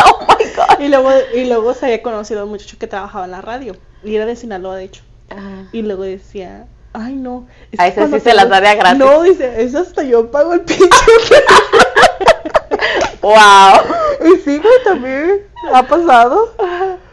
[0.07, 0.81] oh my god.
[0.81, 3.77] Y luego, y luego se había conocido a un muchacho que trabajaba en la radio,
[4.03, 5.03] y era de Sinaloa, de hecho.
[5.29, 5.69] Ajá.
[5.73, 7.47] Y luego decía, ay no.
[7.73, 8.99] es A cuando sí se las da de a gratis.
[8.99, 10.87] No, dice, eso hasta yo pago el pinche.
[13.23, 13.81] Wow.
[14.25, 16.55] y sí, güey, también ha pasado.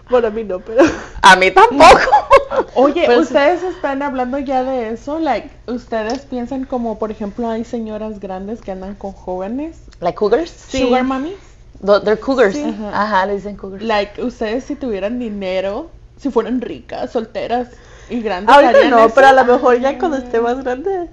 [0.10, 0.84] Bueno, a mí no, pero...
[1.22, 2.02] A mí tampoco.
[2.76, 3.28] Oye, Pero sí.
[3.34, 8.62] ustedes están hablando ya de eso, like, ustedes piensan como, por ejemplo, hay señoras grandes
[8.62, 10.52] que andan con jóvenes, like cougars?
[10.69, 11.38] sugar mommies,
[11.84, 12.54] Th- They're cougars.
[12.56, 12.76] Sí.
[12.93, 13.82] Ajá, le dicen cougars.
[13.84, 17.69] like, ustedes si tuvieran dinero, si fueran ricas, solteras
[18.13, 19.13] y grandes, Ahorita ¿harían no, eso?
[19.13, 21.10] pero a lo mejor ya cuando esté más grande.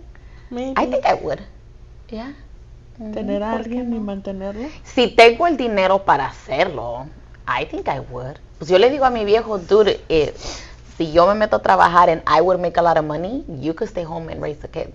[0.51, 0.75] maybe.
[0.77, 1.41] I think I would.
[2.09, 2.35] Yeah.
[3.13, 4.01] tener a ¿por qué alguien y no?
[4.01, 4.73] mantenerlo.
[4.85, 7.07] Si tengo el dinero para hacerlo,
[7.47, 8.37] I think I would.
[8.59, 10.35] Pues yo le digo a mi viejo, dude, eh,
[10.99, 13.75] si yo me meto a trabajar and I would make a lot of money, you
[13.75, 14.95] could stay home and raise the kids.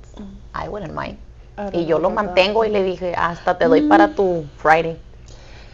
[0.54, 1.18] I wouldn't mind.
[1.58, 5.00] I Y yo lo mantengo y le dije, hasta te doy para tu Friday.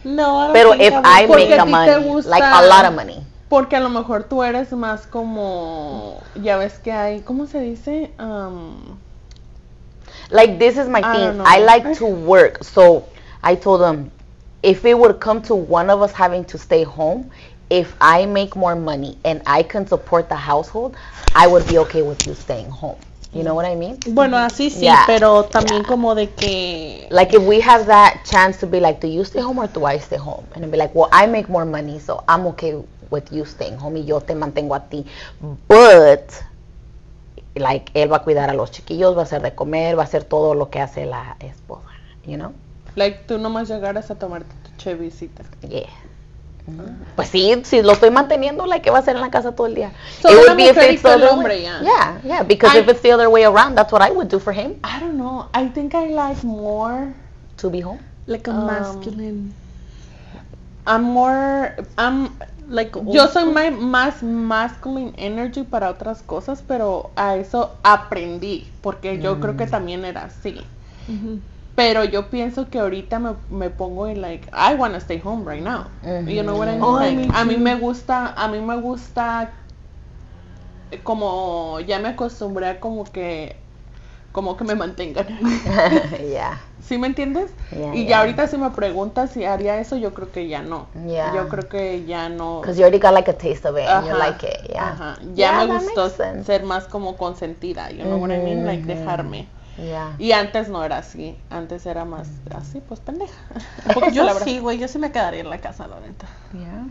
[0.04, 0.94] No, I don't Pero if.
[1.04, 3.26] I Porque make a money, like a lot of money.
[3.52, 8.10] Porque a lo mejor tú eres más como, ya ves que hay, ¿cómo se dice?
[8.18, 8.96] Um,
[10.30, 11.46] Like this is my I don't thing.
[11.46, 12.64] I like to work.
[12.64, 13.04] So
[13.42, 14.10] I told him
[14.62, 17.30] if it would come to one of us having to stay home,
[17.68, 20.96] if I make more money and I can support the household,
[21.34, 22.96] I would be okay with you staying home.
[23.34, 23.98] You know what I mean?
[24.14, 25.88] Bueno, así sí, Yeah, pero también yeah.
[25.88, 29.42] como de que Like if we have that chance to be like, do you stay
[29.42, 30.46] home or do I stay home?
[30.54, 32.82] And be like, well, I make more money, so I'm okay
[33.12, 35.04] with you staying home y yo te mantengo a ti.
[35.68, 36.32] But
[37.54, 40.06] like él va a cuidar a los chiquillos, va a hacer de comer, va a
[40.06, 41.88] hacer todo lo que hace la esposa,
[42.26, 42.52] you know?
[42.96, 45.42] Like, tú nomás llegaras a tomarte tu chevisita.
[45.66, 45.88] Yeah.
[47.16, 49.66] Pues sí, si lo estoy manteniendo, like, ¿qué va a hacer en la casa todo
[49.66, 49.92] el día?
[50.20, 51.62] Solo It would be if it's the other hombre, way.
[51.62, 51.80] ya.
[51.82, 54.38] Yeah, yeah, because I- if it's the other way around, that's what I would do
[54.38, 55.48] for him, I don't know.
[55.54, 57.12] I think I like more.
[57.58, 57.98] to be home.
[58.26, 59.52] like a Um, masculine
[60.86, 61.74] I'm more.
[61.96, 62.30] I'm.
[62.68, 69.18] like Yo soy mai- más masculine energy para otras cosas, pero a eso aprendí, porque
[69.20, 69.56] yo creo Mm.
[69.58, 70.60] que también era así.
[71.74, 75.62] Pero yo pienso que ahorita me, me pongo en like, I wanna stay home right
[75.62, 75.86] now.
[76.26, 76.82] You know what I mean?
[76.82, 79.50] Oh, Like, me a mí me gusta, a mí me gusta
[81.02, 83.56] como ya me acostumbré a como que
[84.32, 85.26] como que me mantengan.
[86.30, 86.58] yeah.
[86.82, 87.50] ¿Sí me entiendes?
[87.70, 88.20] Yeah, y ya yeah.
[88.20, 90.86] ahorita si me preguntas si haría eso, yo creo que ya no.
[91.06, 91.34] Yeah.
[91.34, 92.60] Yo creo que ya no.
[92.60, 95.18] Because you already got like a taste of it and you like it, ajá.
[95.34, 96.10] Ya Yeah, me gustó
[96.44, 98.66] ser más como consentida, you know what I mean?
[98.66, 98.86] Like Mhm.
[98.86, 99.48] dejarme.
[99.78, 100.16] Yeah.
[100.18, 103.32] Y antes no era así, antes era más así, pues pendeja.
[104.12, 106.26] Yo sí, güey, yo sí me quedaría en la casa, la neta.
[106.52, 106.84] Yeah.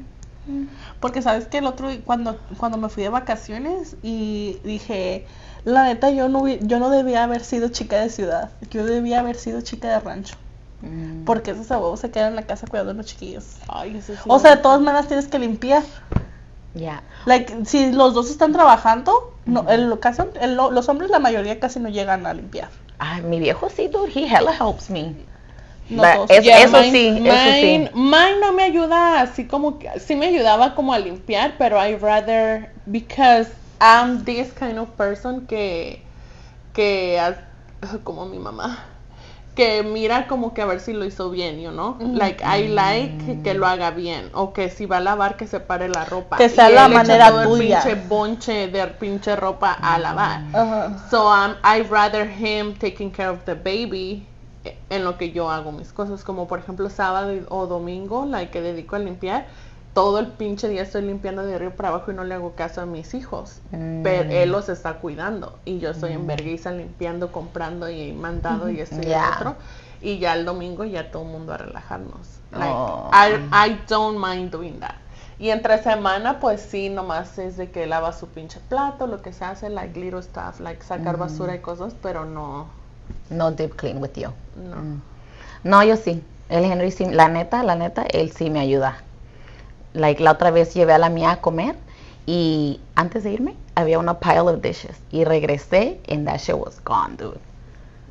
[0.99, 5.25] Porque sabes que el otro cuando cuando me fui de vacaciones y dije,
[5.65, 9.36] la neta yo no yo no debía haber sido chica de ciudad, yo debía haber
[9.36, 10.36] sido chica de rancho,
[10.82, 11.25] Mm.
[11.25, 13.45] porque esos abuelos se quedan en la casa cuidando a los chiquillos.
[13.67, 14.19] Ay, eso sí.
[14.27, 15.84] O sea, de todas maneras tienes que limpiar.
[16.73, 17.04] Yeah.
[17.25, 21.80] Like, si los dos están trabajando, no, el, caso, el- los hombres la mayoría casi
[21.80, 22.69] no llegan a limpiar.
[22.97, 25.13] Ay, mi viejo sí, dude, he hella helps me.
[25.91, 27.89] No es- Yeah, eso mine- sí, eso sí.
[27.93, 31.95] mine no me ayuda así como que, sí me ayudaba como a limpiar, pero I
[31.95, 33.49] rather, because
[33.80, 36.01] I'm this kind of person que,
[36.73, 37.19] que,
[38.04, 38.86] como mi mamá,
[39.56, 43.41] que mira como que a ver si lo hizo bien, you know, like I like
[43.43, 46.38] que lo haga bien, o que si va a lavar que separe la ropa.
[46.38, 47.80] Que sea Y la echa manera todo tuya.
[47.82, 50.39] El pinche bonche de pinche ropa a lavar.
[51.10, 54.25] So um, I rather him taking care of the baby
[54.89, 58.62] en lo que yo hago mis cosas, como por ejemplo sábado o domingo, like que
[58.62, 59.47] dedico a limpiar.
[59.93, 62.80] Todo el pinche día estoy limpiando de arriba para abajo y no le hago caso
[62.82, 63.60] a mis hijos.
[63.71, 64.32] Pero Mm.
[64.32, 69.02] él los está cuidando y yo estoy en vergüenza limpiando, comprando y mandado y esto
[69.02, 69.32] y Yeah.
[69.36, 69.56] otro.
[70.00, 72.39] Y ya el domingo ya todo el mundo a relajarnos.
[72.52, 73.12] Like, Oh.
[73.13, 74.95] I, I don't mind doing that.
[75.38, 79.34] Y entre semana, pues sí, nomás es de que lava su pinche plato, lo que
[79.34, 82.67] se hace, like little stuff, like sacar basura y cosas, pero no,
[83.30, 84.30] No deep clean with you.
[84.56, 85.02] no.
[85.64, 86.24] No, yo sí.
[86.50, 88.98] El Henry sí, la neta, la neta, él sí me ayuda.
[89.94, 91.76] Like la otra vez llevé a la mía a comer
[92.26, 96.82] y antes de irme había una pile of dishes y regresé and that shit was
[96.84, 97.40] gone, dude.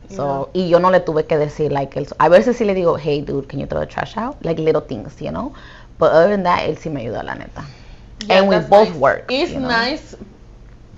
[0.09, 2.99] So, y yo no le tuve que decir like él, a veces sí le digo,
[2.99, 5.53] "Hey dude, can you throw the trash out?" Like little things, you know.
[5.99, 7.65] But other than that, él sí me ayuda, la neta.
[8.27, 8.99] Yeah, and we both nice.
[8.99, 9.25] work.
[9.31, 9.69] It's you know?
[9.69, 10.17] nice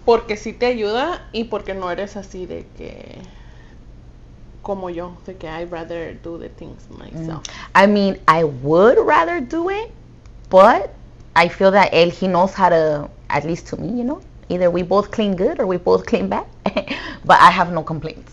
[0.06, 3.18] porque sí te ayuda y porque no eres así de que
[4.62, 7.42] como yo, de que I rather do the things myself.
[7.74, 9.90] I mean, I would rather do it,
[10.50, 10.94] but
[11.34, 14.70] I feel that él, he knows how to, at least to me, you know, either
[14.70, 16.46] we both clean good or we both clean bad,
[17.24, 18.32] but I have no complaints.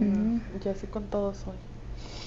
[0.00, 1.54] Mm, Yo así con todo soy.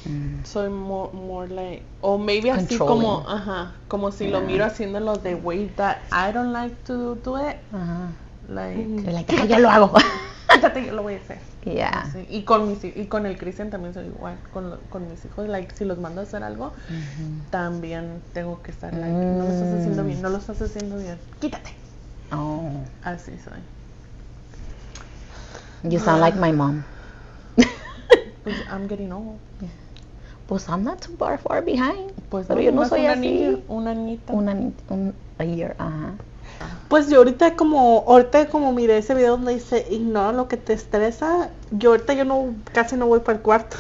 [0.06, 0.46] Mm.
[0.46, 5.36] Soy more, more like, o maybe así como, ajá, como si lo miro haciéndolo the
[5.36, 8.08] way that I don't like to do it, Uh-huh.
[8.50, 9.98] like, You're like, "Ah, yo lo hago.
[10.86, 11.40] yo lo voy a hacer.
[11.74, 11.90] Yeah.
[12.10, 12.26] Así.
[12.30, 15.48] Y con mis y con el Cristian también soy igual, con, lo- con mis hijos,
[15.48, 16.74] like, si los mando a hacer algo,
[17.52, 21.18] también tengo que estar like, no lo estás haciendo bien, no lo estás haciendo bien,
[21.40, 21.70] quítate.
[22.32, 22.70] Oh,
[23.04, 23.60] Así soy.
[25.92, 26.84] you sound like my mom.
[28.44, 29.40] Pues I'm getting old.
[30.48, 32.12] Pues I'm not too far, far behind.
[32.30, 33.20] Pues Pero yo no soy una así.
[33.22, 34.34] niña, una niñita.
[34.34, 36.14] Una, un, a year, ajá.
[36.88, 40.74] Pues yo ahorita como, ahorita como miré ese video donde dice ignora lo que te
[40.74, 43.76] estresa, yo ahorita yo no, casi no voy para el cuarto.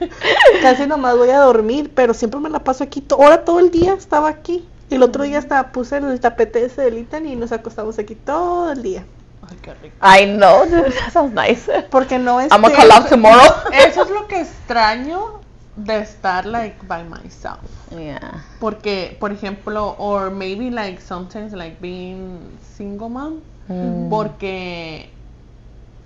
[0.62, 3.94] casi nomás voy a dormir, pero siempre me la paso aquí, ahora todo el día
[3.94, 4.66] estaba aquí.
[4.88, 8.14] Y el otro día hasta puse el tapete ese del Itan y nos acostamos aquí
[8.14, 9.04] todo el día.
[9.48, 9.96] Ay, qué rico.
[10.00, 11.68] I know, dude, that sounds nice.
[11.90, 13.52] Porque no es I'm gonna call off tomorrow.
[13.72, 15.40] Eso es lo que extraño
[15.76, 17.60] de estar like by myself.
[17.90, 18.44] yeah.
[18.58, 23.40] Porque, por ejemplo, or maybe like sometimes like being single mom.
[23.68, 24.08] Mm.
[24.08, 25.10] Porque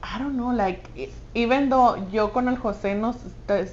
[0.02, 3.16] I don't know, like, e- even though yo con el José nos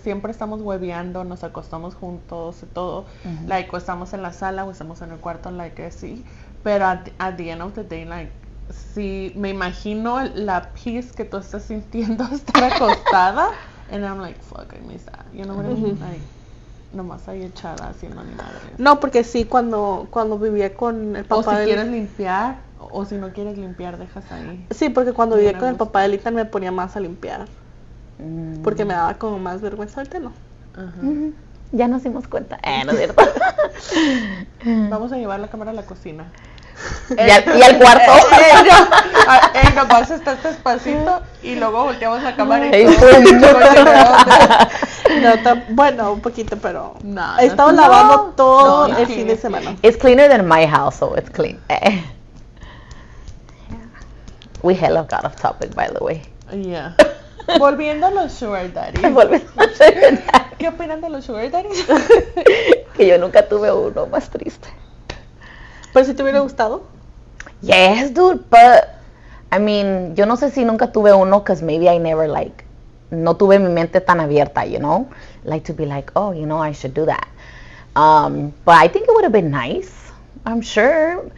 [0.03, 3.47] siempre estamos hueveando, nos acostamos juntos y todo, Ujú.
[3.47, 6.25] like, o estamos en la sala o estamos en el cuarto, like, así,
[6.63, 8.31] pero at, at the end of the day, like,
[8.69, 13.47] si me imagino la peace que tú estás sintiendo estar acostada,
[13.91, 15.97] and I'm like, fuck, I miss that, you know what I mean?
[15.97, 16.01] Ujú.
[16.01, 16.21] Like,
[16.93, 18.59] nomás ahí echada haciendo ni madre.
[18.77, 23.05] No, porque sí, cuando, cuando vivía con el O papá si de quieres limpiar, o
[23.05, 24.65] si no quieres limpiar, dejas ahí.
[24.71, 27.47] Sí, porque cuando vivía con el papá de Ethan me ponía más a limpiar.
[28.19, 28.61] Mm.
[28.63, 30.31] Porque me daba como más vergüenza ahorita no.
[30.73, 31.33] Ajá.
[31.71, 32.57] Ya nos dimos cuenta.
[32.63, 33.21] Eh, no es cierto.
[34.89, 36.31] Vamos a llevar la cámara a la cocina.
[37.09, 38.11] Y, al, y al cuarto.
[39.53, 43.59] Eh, no, nomás estás despacito y luego volteamos la cámara y todo el cochinero.
[45.21, 47.81] No, bueno, un poquito, pero No, he estado no.
[47.81, 49.75] lavando todo No, el sí, fin de semana.
[49.81, 51.59] It's cleaner than my house, so it's clean.
[51.69, 52.01] Eh.
[54.63, 56.21] We hella got off topic, by the way.
[56.51, 56.95] Yeah.
[57.59, 59.13] Volviendo a los sugar daddies.
[59.13, 60.23] Volvemos a hacer
[60.57, 61.85] ¿Qué opinan de los sugar daddies?
[62.95, 64.67] que yo nunca tuve uno más triste.
[65.97, 66.83] Pero si te hubiera gustado.
[67.63, 68.87] Yes, dude, but
[69.51, 72.65] I mean, yo no sé si nunca tuve uno because maybe I never like,
[73.09, 75.09] no tuve mi mente tan abierta, you know,
[75.43, 77.27] like to be like, oh, you know, I should do that.
[77.95, 79.91] Um, but I think it would have been nice.
[80.45, 81.31] I'm sure.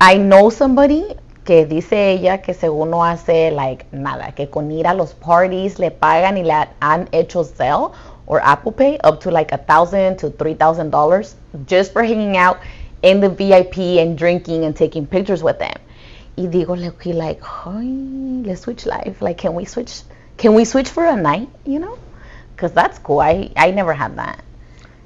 [0.00, 1.04] I know somebody
[1.44, 5.78] que dice ella que según no hace like nada, que con ir a los parties
[5.78, 7.92] le pagan y le han hecho Zelle
[8.26, 11.34] or Apple Pay up to like a thousand to three thousand dollars
[11.66, 12.60] just for hanging out
[13.02, 15.76] in the VIP and drinking and taking pictures with them.
[16.36, 19.20] Y digo like, like, ay, let's switch life.
[19.20, 20.02] Like, can we switch?
[20.36, 21.48] Can we switch for a night?
[21.66, 21.98] You know,
[22.54, 23.20] because that's cool.
[23.20, 24.42] I I never had that.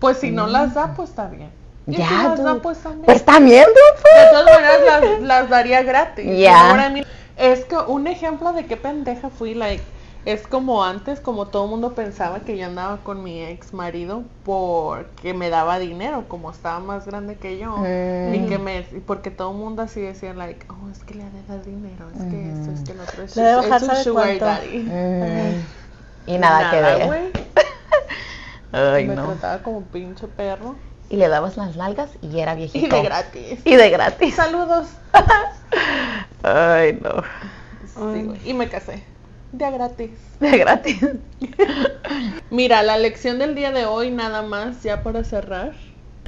[0.00, 1.50] Pues si no las da, pues está bien.
[1.86, 2.60] Y si Ya, las da, dude.
[2.62, 3.04] pues también.
[3.04, 3.74] Pues también, dude.
[3.74, 4.30] De pues.
[4.30, 6.24] todas maneras las, las daría gratis.
[6.38, 6.90] Yeah.
[6.90, 7.06] mean?
[7.36, 9.82] Es que un ejemplo de qué pendeja fui, like,
[10.24, 14.22] es como antes, como todo el mundo pensaba que yo andaba con mi ex marido
[14.44, 17.76] porque me daba dinero, como estaba más grande que yo.
[17.78, 18.34] Mm.
[18.34, 21.24] Y que me, y porque todo el mundo así decía, like, oh, es que le
[21.24, 23.80] ha de dar dinero, es que eso, es que lo otro es, Le es un
[23.80, 24.44] ¿sabe sugar cuánto?
[24.46, 24.78] daddy.
[24.78, 25.64] Mm.
[26.26, 27.32] Y nada, que ver.
[28.72, 29.26] Ay, me no.
[29.26, 30.74] trataba como un pinche perro.
[31.10, 32.96] Y le dabas las nalgas y era Y viejito.
[32.96, 33.60] de gratis.
[33.66, 34.34] Y de gratis.
[34.34, 34.88] Saludos.
[36.42, 37.22] Ay, no.
[38.14, 38.48] Sí.
[38.50, 39.02] Y me casé.
[39.56, 40.10] De a gratis.
[40.40, 41.00] De gratis.
[42.50, 45.72] Mira, la lección del día de hoy, nada más, ya para cerrar,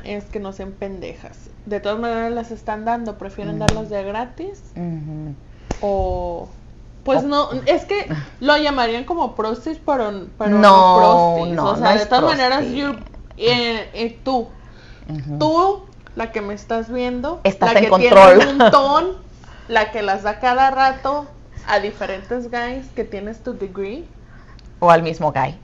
[0.05, 1.37] es que no sean pendejas.
[1.67, 3.59] De todas maneras las están dando, prefieren Mm.
[3.61, 4.63] darlas de gratis
[5.81, 6.49] o...
[7.05, 8.09] Pues no, es que
[8.41, 12.97] lo llamarían como prostis, pero, pero no, No, o sea, no de todas maneras, you-
[13.37, 14.49] eh, eh, tú,
[15.39, 15.85] tú,
[16.17, 18.39] la que me estás viendo, Estás la en que control.
[18.39, 19.07] tiene un montón,
[19.69, 21.27] la que las da cada rato
[21.67, 24.05] a diferentes guys que tienes tu degree,
[24.81, 25.57] O al mismo guy.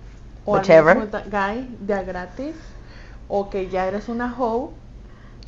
[0.44, 0.96] o al Whichever.
[0.96, 2.54] mismo da- guy de a gratis,
[3.28, 4.70] o que ya eres una hoe,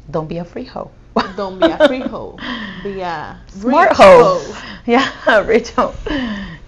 [0.07, 0.91] Don't be a free hoe.
[1.37, 2.37] don't be a free hoe,
[2.83, 4.39] be a Smart hoe.
[4.87, 5.03] Yeah,
[5.47, 5.93] rich hoe.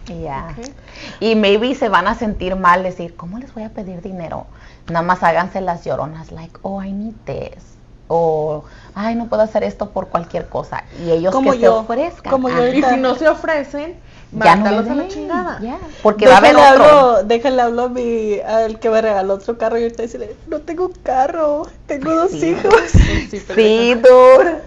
[0.08, 0.52] Yeah.
[0.52, 0.72] Okay.
[1.20, 4.46] Y maybe se van a sentir mal decir, ¿cómo les voy a pedir dinero?
[4.88, 7.75] Nada más háganse las lloronas, like, oh, I need this.
[8.08, 8.64] O,
[8.94, 10.84] ay, no puedo hacer esto por cualquier cosa.
[11.04, 12.30] Y ellos Como que yo, se ofrezcan.
[12.30, 12.68] como yo Ajá.
[12.68, 13.96] Y si no se ofrecen,
[14.32, 15.60] Ya no mándalos les a la chingada.
[16.02, 16.84] Porque va a haber Déjale otro.
[16.84, 20.60] hablo, déjale hablo a mi, al que me regaló otro carro y ahorita decirle, no
[20.60, 22.50] tengo carro, tengo dos Sí.
[22.50, 22.74] hijos.
[23.30, 24.62] Sí, Sí, dude.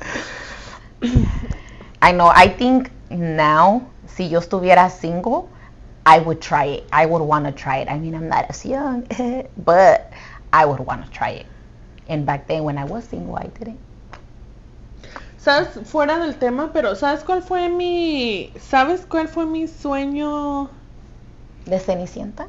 [2.01, 2.29] I know.
[2.33, 5.43] I think now, si yo estuviera single,
[6.05, 6.83] I would try it.
[6.91, 7.89] I would want to try it.
[7.89, 9.03] I mean, I'm not as young,
[9.57, 10.11] but
[10.51, 11.45] I would want to try it.
[12.09, 13.79] And back then, when I was single, I didn't.
[15.37, 15.69] ¿Sabes?
[15.85, 18.51] Fuera del tema, pero ¿sabes cuál fue mi...
[18.59, 20.69] ¿Sabes cuál fue mi sueño...
[21.65, 22.47] ¿De Cenicienta?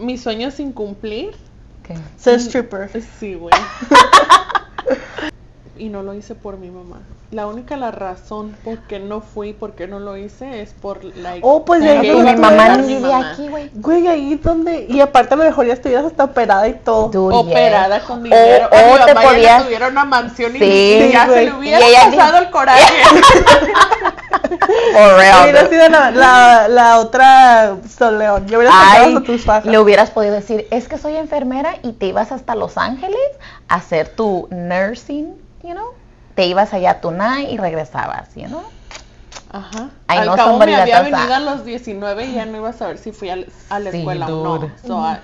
[0.00, 1.36] Mi sueño sin cumplir?
[1.84, 1.96] ¿Qué?
[2.16, 2.90] Ser stripper.
[3.20, 3.54] Sí, güey.
[5.78, 6.98] y no lo hice por mi mamá.
[7.30, 11.02] La única la razón por qué no fui, por qué no lo hice, es por
[11.02, 11.34] la...
[11.42, 13.70] Oh, pues de mi mamá mi vive aquí, güey.
[13.74, 17.08] Güey, ahí donde, y aparte a lo mejor ya estuvieras hasta operada y todo.
[17.08, 18.66] Dude, operada con dinero.
[18.68, 19.64] O, te ya podías...
[19.64, 22.94] tuviera una mansión y Sí, ya se le hubiera Y pasado el coraje.
[24.92, 25.70] For real, Hubiera dude.
[25.70, 28.46] sido la, la, la otra Soleón.
[28.46, 29.64] Yo hubiera Ay, sacado a tus fajas.
[29.66, 33.18] le hubieras podido decir, es que soy enfermera y te ibas hasta Los Ángeles
[33.68, 35.34] a hacer tu nursing,
[35.64, 35.92] you know?
[36.34, 38.62] Te ibas allá a tu night y regresabas, you know?
[39.52, 39.90] Ajá.
[40.08, 42.72] I Al know cabo me había venido a los 19 y ya no iba a
[42.72, 43.36] saber si fui a,
[43.70, 44.68] a la Sí, escuela o dude.
[44.68, 44.72] no.
[44.86, 45.18] So, I-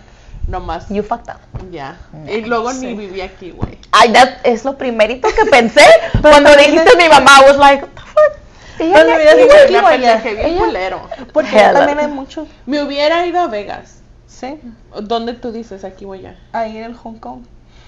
[0.49, 1.71] nomás, You fucked up.
[1.73, 1.97] ya.
[2.29, 2.95] Y luego ni Sí.
[2.95, 3.79] viví aquí, güey.
[3.93, 5.83] Ay, that es lo primerito que pensé
[6.23, 7.39] cuando dijiste mi mamá.
[7.41, 8.81] I was like, what the fuck?
[8.81, 10.07] Ella ni hubiera aquí, güey.
[10.07, 11.01] aquí, Ella- culero.
[11.33, 12.47] Porque también hay mucho.
[12.67, 13.97] Me hubiera ido a Vegas.
[14.29, 14.61] Sí.
[15.03, 15.83] ¿Dónde tú dices?
[15.85, 16.37] Aquí voy ya.
[16.53, 17.43] Ahí en el Hong Kong.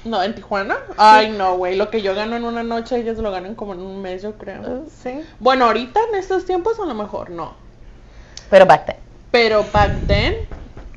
[0.05, 0.79] No, ¿en Tijuana?
[0.97, 1.77] Ay, no, güey.
[1.77, 4.33] Lo que yo gano en una noche, ellos lo ganan como en un mes, yo
[4.37, 4.85] creo.
[5.03, 5.21] Sí.
[5.39, 7.55] Bueno, ahorita en estos tiempos a lo mejor no.
[8.51, 8.97] Pero back then.
[9.31, 10.35] Pero back then,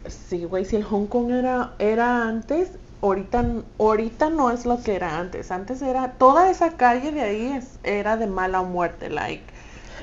[0.07, 3.45] sí, güey, si el Hong Kong era, era antes, ahorita,
[3.79, 5.51] ahorita no es lo que era antes.
[5.51, 9.43] Antes era, toda esa calle de ahí es, era de mala muerte, like,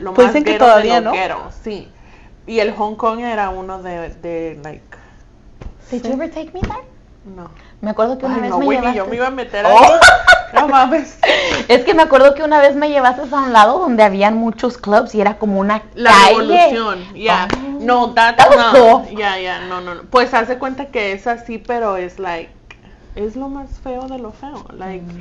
[0.00, 1.12] lo Pues más dicen que todavía, ¿no?
[1.62, 1.88] sí.
[2.46, 4.82] Y el Hong Kong era uno de, de like,
[5.90, 6.91] Did you ever take me there?
[7.24, 7.50] No.
[7.80, 8.98] Me acuerdo que una Ay, vez no, me ni llevaste.
[8.98, 9.98] yo me iba a meter Oh.
[10.54, 11.18] No mames.
[11.68, 14.76] Es que me acuerdo que una vez me llevaste a un lado donde habían muchos
[14.76, 16.68] clubs y era como una La calle.
[16.68, 17.48] revolución, ya.
[17.56, 17.78] Oh.
[17.80, 19.02] No, that, That no.
[19.04, 19.16] cool.
[19.16, 20.02] Ya, ya, no, no, no.
[20.02, 22.50] Pues hace cuenta que es así, pero es like,
[23.14, 24.64] es lo más feo de lo feo.
[24.76, 25.20] Like, Mm.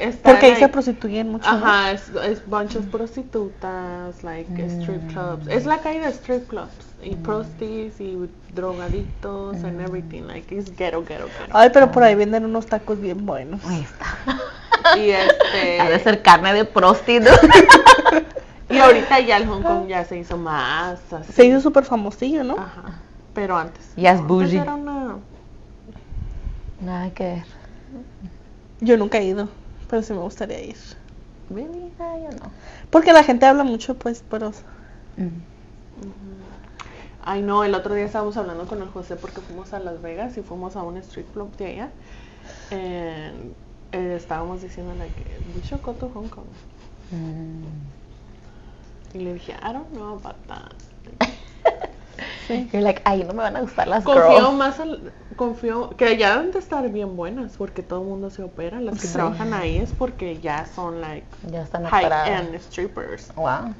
[0.00, 1.50] está, Porque ahí se like, prostituyen mucho.
[1.50, 1.56] ¿no?
[1.58, 5.06] Ajá, es, es bunches prostitutas, like strip Mm.
[5.08, 5.46] clubs.
[5.48, 6.72] Es la calle de strip clubs.
[7.02, 9.64] Y prostis y drogadictos Mm.
[9.66, 10.22] and everything.
[10.22, 11.56] Like, it's ghetto, ghetto, ghetto.
[11.56, 13.64] Ay, pero por ahí venden unos tacos bien buenos.
[13.66, 14.96] Ahí está.
[14.98, 15.80] Y este.
[15.80, 17.38] Ha de ser carne de prostituta.
[18.70, 21.32] Y ahorita ya el Hong Kong ya se hizo más así.
[21.32, 22.52] Se hizo súper famosillo, ¿no?
[22.58, 22.82] Ajá.
[23.32, 23.92] Pero antes.
[23.96, 24.58] Ya es antes bougie.
[24.60, 25.16] era una-
[26.80, 27.44] Nada que ver.
[28.80, 29.48] Yo nunca he ido,
[29.88, 30.76] pero sí me gustaría ir.
[31.50, 31.92] Really?
[31.98, 32.50] Ah, yo no.
[32.90, 34.50] Porque la gente habla mucho, pues, pero...
[35.16, 35.40] Mm.
[37.24, 40.36] Ay, no, el otro día estábamos hablando con el José porque fuimos a Las Vegas
[40.38, 41.90] y fuimos a un street club de allá.
[42.70, 43.54] And,
[43.92, 46.46] eh, estábamos diciéndole que we should go to Hong Kong.
[47.10, 47.64] Mm.
[49.14, 50.74] Y le dije, I don't know about that.
[52.72, 54.52] You're like, ay, no me van a gustar las Confío girls.
[54.54, 58.42] más al, confío que allá deben de estar bien buenas porque todo el mundo se
[58.42, 58.80] opera.
[58.80, 59.12] Las que Sí.
[59.12, 62.28] trabajan ahí es porque ya son like Ya están high operadas.
[62.40, 63.32] end strippers.
[63.36, 63.74] Wow.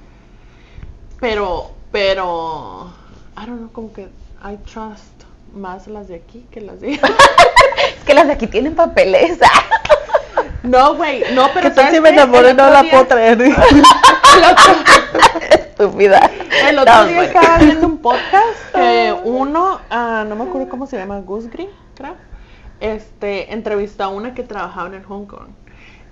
[1.21, 2.93] Pero, pero,
[3.37, 4.03] I don't know, como que
[4.45, 6.93] I trust más las de aquí que las de
[7.99, 9.39] Es que las de aquí tienen papeles.
[10.65, 13.39] No, güey, no, pero ¿Qué tal ¿sabes si me El no la puedo traer?
[15.51, 16.31] Estúpida.
[16.66, 20.97] El otro día estaba viendo un podcast que uno, ah, no me acuerdo cómo se
[20.97, 22.16] llama, Goose Green, creo,
[22.81, 25.49] este, entrevistó a una que trabajaba en el Hong Kong.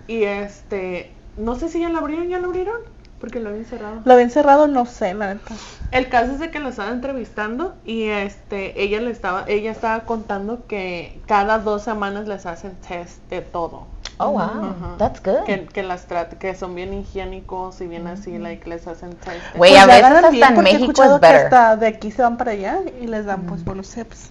[0.06, 2.80] Y este, no sé si ya lo abrieron, ya lo abrieron,
[3.20, 4.02] porque lo habían cerrado.
[4.04, 5.54] Lo había encerrado, no sé, la neta.
[5.90, 10.00] El caso es de que la estaba entrevistando y este, ella le estaba, ella estaba
[10.04, 13.86] contando que cada dos semanas les hacen test de todo.
[14.18, 14.40] Oh, wow.
[14.40, 14.94] Ajá.
[14.98, 15.44] That's good.
[15.44, 16.06] Que, que las
[16.38, 19.56] que son bien higiénicos y bien así, like les hacen test.
[19.56, 21.36] Güey, Pues a veces ganan hasta bien, en México es que better.
[21.36, 24.30] hasta de aquí se van para allá y les dan, pues, buenos tips.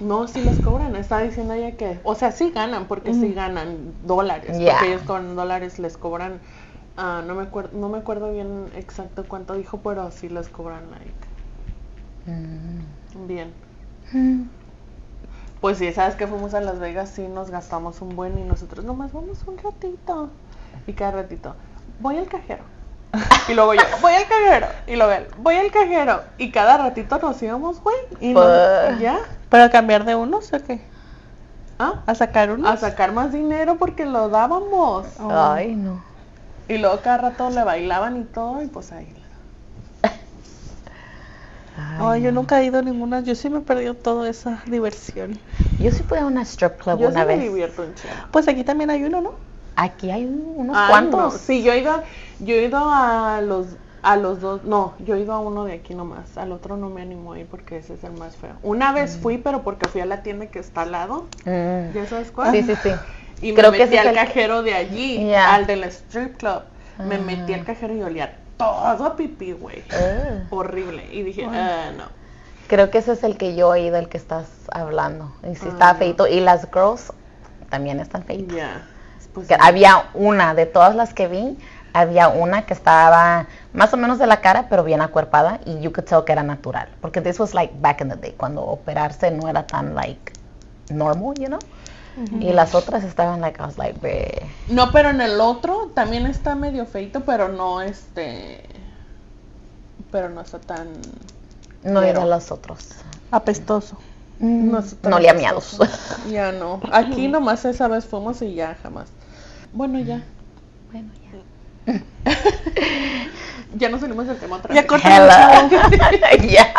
[0.00, 0.96] No, sí les cobran.
[0.96, 4.58] Estaba diciendo ella que, o sea, sí ganan, porque sí ganan dólares.
[4.58, 4.72] Yeah.
[4.78, 6.40] Porque ellos con dólares les cobran,
[6.96, 10.90] ah, no me acuerdo, no me acuerdo bien exacto cuánto dijo, pero sí les cobran
[10.90, 11.12] like
[12.26, 13.26] Mm.
[13.26, 13.52] bien.
[15.64, 18.84] Pues sí, sabes que fuimos a Las Vegas, sí nos gastamos un buen y nosotros
[18.84, 20.28] nomás vamos un ratito.
[20.86, 21.54] Y cada ratito,
[22.00, 22.62] voy al cajero.
[23.48, 24.66] Y luego yo, voy al cajero.
[24.86, 26.20] Y luego él, voy al cajero.
[26.36, 27.96] Y cada ratito nos íbamos, güey.
[28.20, 28.98] Y no- Fuck.
[29.00, 29.20] ya.
[29.48, 30.82] ¿Para cambiar de unos o qué?
[31.78, 32.02] ¿Ah?
[32.04, 32.70] ¿A sacar unos?
[32.70, 35.06] a sacar más dinero porque lo dábamos.
[35.18, 36.04] Ay, no.
[36.68, 39.10] Y luego cada rato le bailaban y todo y pues ahí.
[41.98, 43.20] Ay, yo nunca he ido a ninguna.
[43.20, 45.38] Yo sí me he perdido toda esa diversión.
[45.80, 47.42] Yo sí fui a una strip club Yo una sí me vez.
[47.42, 48.26] divierto en Chiapas.
[48.30, 49.32] Pues aquí también hay uno, ¿no?
[49.76, 51.20] Aquí hay unos Ay, cuantos.
[51.20, 51.30] no.
[51.38, 52.02] Sí, yo he ido,
[52.40, 53.66] yo he ido a los
[54.06, 56.90] a los dos, no, yo he ido a uno de aquí nomás, al otro no
[56.90, 58.52] me animo a ir porque ese es el más feo.
[58.62, 61.94] Una vez fui, pero porque fui a la tienda que está al lado, Mm.
[61.94, 62.52] ¿ya sabes cuál?
[62.52, 62.90] Sí, sí, sí.
[63.40, 66.36] Y Creo me que metí es al el que- cajero de allí, al del strip
[66.36, 66.62] club.
[66.98, 67.18] Me Ah.
[67.24, 69.82] metí al cajero y olía todo a pipí, güey.
[69.92, 70.44] Ah.
[70.50, 71.06] Horrible.
[71.12, 72.04] Y dije, ah, no.
[72.68, 75.32] Creo que ese es el que yo he ido, el que estás hablando.
[75.50, 76.26] Y sí Ah, feito.
[76.26, 77.12] Y las girls
[77.68, 78.56] también están feitas.
[78.56, 78.86] Ya.
[79.32, 81.58] Pues, Que había una, de todas las que vi,
[81.92, 85.60] había una que estaba más o menos de la cara, pero bien acuerpada.
[85.66, 86.88] Y you could tell que era natural.
[87.00, 90.32] Porque this was like back in the day, cuando operarse no era tan like
[90.90, 91.58] normal, you know?
[92.40, 94.46] Y las otras estaban like, I was like, "Bleh".
[94.68, 98.62] No, pero en el otro también está medio feito, pero no este.
[100.12, 100.88] Pero no está tan.
[101.82, 102.90] no eran los otros.
[103.30, 103.98] Apestoso.
[104.38, 105.74] No, está tan No le miados.
[105.74, 106.16] apestoso.
[106.30, 106.80] Ya no.
[106.92, 109.06] Aquí nomás esa vez fuimos y ya jamás.
[109.72, 110.22] Bueno, ya.
[110.92, 111.08] bueno,
[111.86, 112.00] ya.
[113.76, 114.88] Ya nos salimos del tema otra Ya vez.
[114.88, 116.46] corta Hello.
[116.48, 116.72] ya.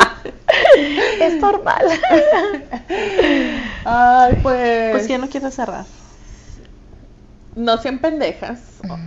[1.20, 1.84] Es normal.
[3.86, 4.92] Ay, pues.
[4.92, 5.86] Pues ya no quiero cerrar.
[7.56, 8.60] No sean pendejas.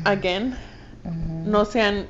[0.05, 0.57] Again.
[1.45, 2.07] No sean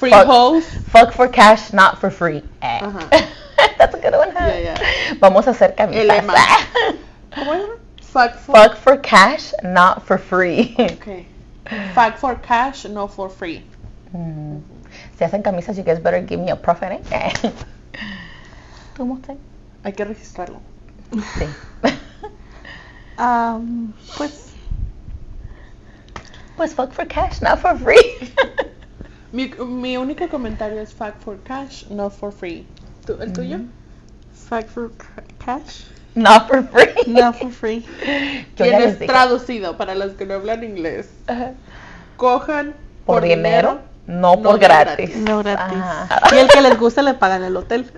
[0.00, 0.26] Free Fuck.
[0.26, 0.64] hoes.
[0.88, 2.42] Fuck for cash, not for free.
[2.62, 2.80] Eh.
[2.80, 3.08] Ajá.
[3.78, 4.30] That's a good one.
[4.30, 4.46] huh?
[4.46, 5.14] Yeah, yeah.
[5.20, 6.06] Vamos a hacer camisas.
[6.06, 6.34] lema.
[7.32, 7.76] ¿Cómo era?
[8.00, 8.54] Fuck for.
[8.56, 10.74] Fuck for cash, not for free.
[10.78, 11.26] Okay.
[11.94, 13.62] Fuck for cash, no for free.
[14.16, 14.62] Mm.
[15.18, 17.32] Si hacen camisas, you guys better give me a profit, eh?
[18.96, 19.20] ¿Cómo?
[19.84, 20.60] Hay que registrarlo.
[21.12, 21.46] Sí.
[23.16, 24.46] Am, pues
[26.56, 28.32] Pues fuck for cash, not for free.
[29.32, 32.66] Mi, mi único comentario es fuck for cash, not for free.
[33.06, 33.58] ¿Tú- ¿El tuyo?
[34.48, 35.84] fuck for ca- cash,
[36.16, 36.92] not for free.
[37.06, 37.86] not for free.
[38.56, 39.06] Yo ya les dije.
[39.06, 41.08] traducido para los que no hablan inglés.
[42.16, 42.74] Cojan
[43.06, 45.10] Por dinero, no no por gratis.
[45.10, 45.16] gratis.
[45.18, 45.78] No gratis.
[46.32, 47.88] Y el que les gusta le pagan el hotel.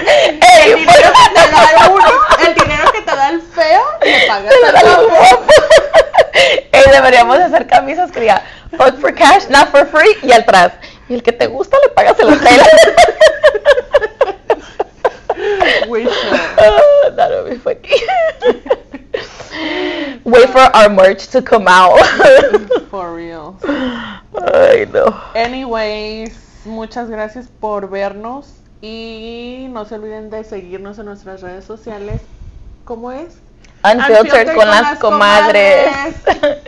[0.00, 2.12] El dinero que te da el uno,
[2.46, 5.44] el dinero que te da el feo, le pagas al otro.
[6.32, 8.42] Ey, deberíamos hacer camisas que diga
[8.76, 10.72] fuck for cash, not for free y atrás.
[11.08, 12.60] Y el que te gusta le pagas el hotel.
[16.00, 16.08] Should.
[16.58, 17.80] oh, that would be funny.
[20.24, 21.98] Wait for our merch to come out.
[22.90, 23.58] For real.
[24.52, 25.14] Ay, no.
[25.34, 26.32] Anyways,
[26.64, 28.48] muchas gracias por vernos
[28.82, 32.20] y no se olviden de seguirnos en nuestras redes sociales.
[32.84, 33.36] ¿Cómo es?
[33.84, 36.14] Unfiltered con las comadres.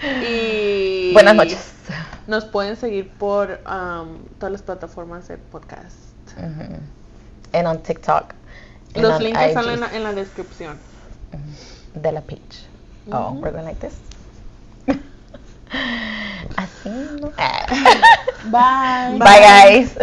[0.28, 1.72] Y Buenas noches.
[2.26, 5.96] Nos pueden seguir por um, todas las plataformas de podcast.
[7.52, 8.34] And on TikTok.
[8.94, 9.70] and Los on links están IG.
[9.72, 10.78] en la, en la descripción.
[11.94, 12.66] de la page.
[13.10, 13.94] Oh, we're going like this.
[16.56, 16.88] Así,
[17.20, 17.32] ¿no?
[18.50, 19.18] Bye.
[19.18, 19.96] Bye, guys.